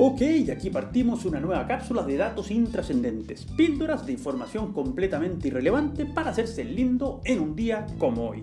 Ok, 0.00 0.22
aquí 0.52 0.70
partimos 0.70 1.24
una 1.24 1.40
nueva 1.40 1.66
cápsula 1.66 2.04
de 2.04 2.16
datos 2.16 2.52
intrascendentes, 2.52 3.46
píldoras 3.56 4.06
de 4.06 4.12
información 4.12 4.72
completamente 4.72 5.48
irrelevante 5.48 6.06
para 6.06 6.30
hacerse 6.30 6.62
lindo 6.62 7.20
en 7.24 7.40
un 7.40 7.56
día 7.56 7.84
como 7.98 8.28
hoy. 8.28 8.42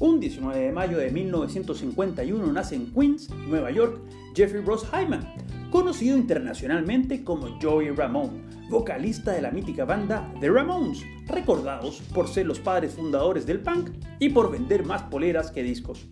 Un 0.00 0.18
19 0.18 0.58
de 0.58 0.72
mayo 0.72 0.98
de 0.98 1.12
1951 1.12 2.52
nace 2.52 2.74
en 2.74 2.92
Queens, 2.92 3.30
Nueva 3.30 3.70
York, 3.70 4.00
Jeffrey 4.34 4.60
Ross 4.60 4.88
Hyman, 4.92 5.24
conocido 5.70 6.18
internacionalmente 6.18 7.22
como 7.22 7.46
Joey 7.62 7.90
Ramone, 7.90 8.42
vocalista 8.68 9.30
de 9.30 9.42
la 9.42 9.52
mítica 9.52 9.84
banda 9.84 10.28
The 10.40 10.50
Ramones, 10.50 11.04
recordados 11.28 12.02
por 12.12 12.26
ser 12.26 12.46
los 12.46 12.58
padres 12.58 12.94
fundadores 12.94 13.46
del 13.46 13.60
punk 13.60 13.90
y 14.18 14.30
por 14.30 14.50
vender 14.50 14.84
más 14.84 15.04
poleras 15.04 15.52
que 15.52 15.62
discos. 15.62 16.08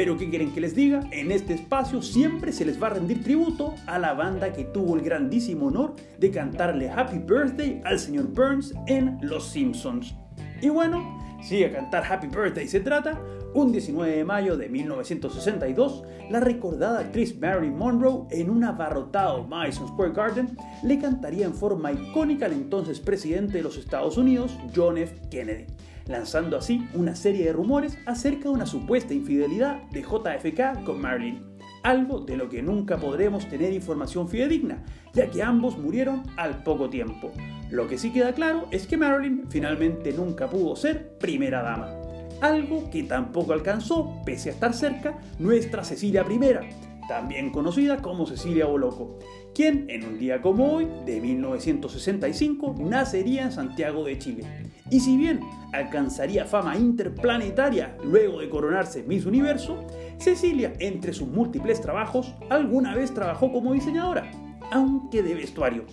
Pero 0.00 0.16
¿qué 0.16 0.30
quieren 0.30 0.50
que 0.54 0.62
les 0.62 0.74
diga? 0.74 1.02
En 1.10 1.30
este 1.30 1.52
espacio 1.52 2.00
siempre 2.00 2.52
se 2.52 2.64
les 2.64 2.82
va 2.82 2.86
a 2.86 2.90
rendir 2.94 3.22
tributo 3.22 3.74
a 3.86 3.98
la 3.98 4.14
banda 4.14 4.50
que 4.50 4.64
tuvo 4.64 4.96
el 4.96 5.02
grandísimo 5.02 5.66
honor 5.66 5.94
de 6.18 6.30
cantarle 6.30 6.88
Happy 6.88 7.18
Birthday 7.18 7.82
al 7.84 7.98
señor 7.98 8.28
Burns 8.28 8.72
en 8.86 9.18
Los 9.20 9.50
Simpsons. 9.50 10.14
Y 10.62 10.70
bueno, 10.70 11.18
si 11.42 11.62
a 11.64 11.70
cantar 11.70 12.10
Happy 12.10 12.28
Birthday 12.28 12.66
se 12.66 12.80
trata, 12.80 13.20
un 13.52 13.72
19 13.72 14.16
de 14.16 14.24
mayo 14.24 14.56
de 14.56 14.70
1962, 14.70 16.04
la 16.30 16.40
recordada 16.40 17.00
actriz 17.00 17.38
Marilyn 17.38 17.76
Monroe 17.76 18.26
en 18.30 18.48
un 18.48 18.64
abarrotado 18.64 19.44
Madison 19.44 19.86
Square 19.88 20.12
Garden 20.12 20.56
le 20.82 20.98
cantaría 20.98 21.44
en 21.44 21.52
forma 21.52 21.92
icónica 21.92 22.46
al 22.46 22.52
entonces 22.52 23.00
presidente 23.00 23.58
de 23.58 23.64
los 23.64 23.76
Estados 23.76 24.16
Unidos, 24.16 24.56
John 24.74 24.96
F. 24.96 25.14
Kennedy, 25.30 25.66
lanzando 26.10 26.56
así 26.56 26.86
una 26.94 27.14
serie 27.14 27.46
de 27.46 27.52
rumores 27.52 27.96
acerca 28.04 28.44
de 28.44 28.50
una 28.50 28.66
supuesta 28.66 29.14
infidelidad 29.14 29.82
de 29.90 30.02
JFK 30.02 30.84
con 30.84 31.00
Marilyn 31.00 31.50
algo 31.82 32.20
de 32.20 32.36
lo 32.36 32.48
que 32.48 32.62
nunca 32.62 32.98
podremos 32.98 33.48
tener 33.48 33.72
información 33.72 34.28
fidedigna, 34.28 34.84
ya 35.12 35.30
que 35.30 35.42
ambos 35.42 35.78
murieron 35.78 36.22
al 36.36 36.62
poco 36.62 36.90
tiempo. 36.90 37.30
Lo 37.70 37.86
que 37.86 37.98
sí 37.98 38.12
queda 38.12 38.32
claro 38.32 38.66
es 38.70 38.86
que 38.86 38.96
Marilyn 38.96 39.46
finalmente 39.48 40.12
nunca 40.12 40.48
pudo 40.48 40.76
ser 40.76 41.16
primera 41.18 41.62
dama. 41.62 41.90
Algo 42.40 42.90
que 42.90 43.02
tampoco 43.04 43.52
alcanzó, 43.52 44.22
pese 44.24 44.50
a 44.50 44.52
estar 44.52 44.74
cerca, 44.74 45.18
nuestra 45.38 45.84
Cecilia 45.84 46.24
I, 46.28 46.89
también 47.10 47.50
conocida 47.50 48.00
como 48.00 48.24
Cecilia 48.24 48.66
Boloco, 48.66 49.18
quien 49.52 49.90
en 49.90 50.04
un 50.04 50.16
día 50.16 50.40
como 50.40 50.74
hoy, 50.74 50.86
de 51.04 51.20
1965, 51.20 52.76
nacería 52.78 53.42
en 53.42 53.50
Santiago 53.50 54.04
de 54.04 54.16
Chile. 54.16 54.44
Y 54.90 55.00
si 55.00 55.16
bien 55.16 55.40
alcanzaría 55.72 56.44
fama 56.44 56.76
interplanetaria 56.76 57.96
luego 58.04 58.38
de 58.38 58.48
coronarse 58.48 59.02
Miss 59.02 59.26
Universo, 59.26 59.84
Cecilia, 60.18 60.72
entre 60.78 61.12
sus 61.12 61.26
múltiples 61.26 61.80
trabajos, 61.80 62.32
alguna 62.48 62.94
vez 62.94 63.12
trabajó 63.12 63.50
como 63.50 63.72
diseñadora, 63.72 64.30
aunque 64.70 65.24
de 65.24 65.34
vestuario. 65.34 65.86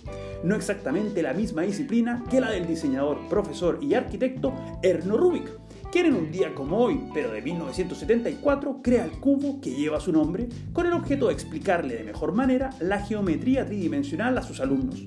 No 0.44 0.54
exactamente 0.54 1.20
la 1.20 1.32
misma 1.32 1.62
disciplina 1.62 2.22
que 2.30 2.40
la 2.40 2.52
del 2.52 2.68
diseñador, 2.68 3.26
profesor 3.28 3.80
y 3.82 3.94
arquitecto 3.94 4.54
Erno 4.84 5.16
Rubik, 5.16 5.50
quien 5.90 6.06
en 6.06 6.14
un 6.14 6.30
día 6.30 6.54
como 6.54 6.78
hoy, 6.78 7.00
pero 7.14 7.32
de 7.32 7.40
1974, 7.40 8.80
crea 8.82 9.04
el 9.04 9.12
cubo 9.12 9.60
que 9.60 9.74
lleva 9.74 10.00
su 10.00 10.12
nombre 10.12 10.48
con 10.72 10.86
el 10.86 10.92
objeto 10.92 11.28
de 11.28 11.32
explicarle 11.32 11.96
de 11.96 12.04
mejor 12.04 12.32
manera 12.32 12.70
la 12.80 13.00
geometría 13.00 13.64
tridimensional 13.64 14.36
a 14.36 14.42
sus 14.42 14.60
alumnos. 14.60 15.06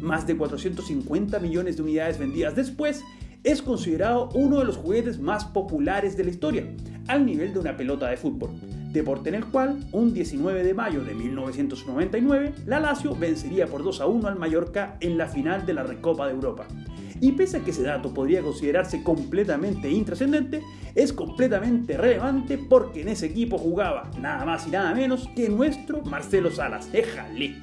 Más 0.00 0.26
de 0.26 0.36
450 0.36 1.38
millones 1.38 1.76
de 1.76 1.82
unidades 1.82 2.18
vendidas 2.18 2.56
después, 2.56 3.04
es 3.44 3.60
considerado 3.60 4.28
uno 4.34 4.60
de 4.60 4.64
los 4.64 4.76
juguetes 4.76 5.18
más 5.18 5.44
populares 5.44 6.16
de 6.16 6.24
la 6.24 6.30
historia, 6.30 6.66
al 7.08 7.26
nivel 7.26 7.52
de 7.52 7.58
una 7.58 7.76
pelota 7.76 8.08
de 8.08 8.16
fútbol, 8.16 8.50
deporte 8.92 9.30
en 9.30 9.34
el 9.34 9.46
cual, 9.46 9.80
un 9.92 10.14
19 10.14 10.62
de 10.62 10.74
mayo 10.74 11.02
de 11.02 11.14
1999, 11.14 12.54
la 12.66 12.78
Lazio 12.78 13.16
vencería 13.16 13.66
por 13.66 13.82
2 13.82 14.00
a 14.00 14.06
1 14.06 14.28
al 14.28 14.38
Mallorca 14.38 14.96
en 15.00 15.18
la 15.18 15.26
final 15.26 15.66
de 15.66 15.74
la 15.74 15.82
Recopa 15.82 16.26
de 16.26 16.34
Europa. 16.34 16.66
Y 17.22 17.30
pese 17.32 17.58
a 17.58 17.60
que 17.60 17.70
ese 17.70 17.84
dato 17.84 18.12
podría 18.12 18.42
considerarse 18.42 19.04
completamente 19.04 19.88
intrascendente, 19.88 20.60
es 20.92 21.12
completamente 21.12 21.96
relevante 21.96 22.58
porque 22.58 23.02
en 23.02 23.08
ese 23.10 23.26
equipo 23.26 23.58
jugaba 23.58 24.10
nada 24.18 24.44
más 24.44 24.66
y 24.66 24.70
nada 24.70 24.92
menos 24.92 25.28
que 25.36 25.48
nuestro 25.48 26.02
Marcelo 26.02 26.50
Salas. 26.50 26.88
¡Éjale! 26.92 27.54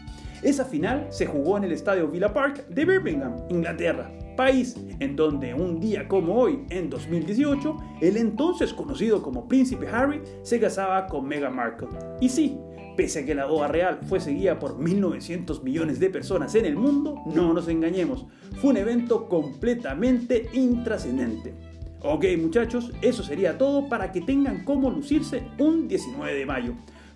Esa 0.41 0.63
final 0.63 1.07
se 1.09 1.25
jugó 1.25 1.57
en 1.57 1.65
el 1.65 1.73
estadio 1.73 2.07
Villa 2.07 2.33
Park 2.33 2.67
de 2.69 2.85
Birmingham, 2.85 3.35
Inglaterra, 3.49 4.09
país 4.37 4.77
en 4.99 5.17
donde 5.17 5.53
un 5.53 5.81
día 5.81 6.07
como 6.07 6.35
hoy, 6.35 6.63
en 6.69 6.89
2018, 6.89 7.75
el 7.99 8.15
entonces 8.15 8.73
conocido 8.73 9.21
como 9.21 9.49
Príncipe 9.49 9.87
Harry 9.87 10.21
se 10.43 10.59
casaba 10.59 11.07
con 11.07 11.27
Meghan 11.27 11.55
Markle. 11.55 11.89
Y 12.21 12.29
sí, 12.29 12.57
pese 12.95 13.19
a 13.19 13.25
que 13.25 13.35
la 13.35 13.47
boda 13.47 13.67
real 13.67 13.99
fue 14.07 14.21
seguida 14.21 14.59
por 14.59 14.79
1.900 14.79 15.61
millones 15.61 15.99
de 15.99 16.09
personas 16.09 16.55
en 16.55 16.65
el 16.65 16.77
mundo, 16.77 17.21
no 17.25 17.53
nos 17.53 17.67
engañemos, 17.67 18.25
fue 18.61 18.71
un 18.71 18.77
evento 18.77 19.27
completamente 19.27 20.49
intrascendente. 20.53 21.53
Ok 22.01 22.23
muchachos, 22.41 22.93
eso 23.01 23.23
sería 23.23 23.57
todo 23.57 23.89
para 23.89 24.13
que 24.13 24.21
tengan 24.21 24.63
cómo 24.63 24.89
lucirse 24.89 25.43
un 25.57 25.89
19 25.89 26.33
de 26.33 26.45
mayo. 26.45 26.73